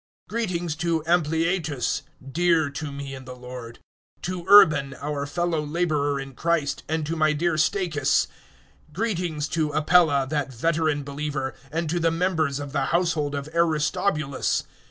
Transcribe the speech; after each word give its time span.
016:008 0.29 0.29
Greetings 0.29 0.75
to 0.77 1.03
Ampliatus, 1.03 2.01
dear 2.31 2.71
to 2.71 2.91
me 2.91 3.13
in 3.13 3.25
the 3.25 3.35
Lord; 3.35 3.77
016:009 4.21 4.21
to 4.23 4.45
Urban, 4.47 4.93
our 4.95 5.27
fellow 5.27 5.61
labourer 5.63 6.19
in 6.19 6.33
Christ, 6.33 6.81
and 6.89 7.05
to 7.05 7.15
my 7.15 7.33
dear 7.33 7.53
Stachys. 7.53 8.25
016:010 8.93 8.93
Greetings 8.93 9.47
to 9.49 9.69
Apella, 9.73 10.25
that 10.29 10.51
veteran 10.51 11.03
believer; 11.03 11.53
and 11.71 11.87
to 11.87 11.99
the 11.99 12.09
members 12.09 12.59
of 12.59 12.71
the 12.71 12.85
household 12.85 13.35
of 13.35 13.47
Aristobulus. 13.53 14.63